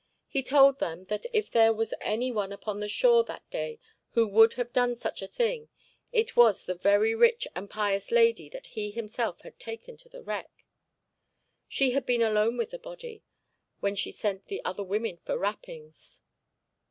[0.27, 3.77] He told them that if there was any one upon the shore that day
[4.13, 5.69] who would have done such a thing
[6.11, 10.23] it was the very rich and pious lady that he himself had taken to the
[10.23, 10.65] wreck.
[11.67, 13.21] She had been alone with the body
[13.79, 16.21] when she sent the other women for wrappings.